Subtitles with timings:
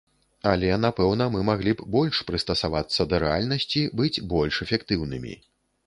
[0.51, 5.41] Але, напэўна, мы маглі б больш прыстасавацца да рэальнасці, быць больш эфектыўнымі.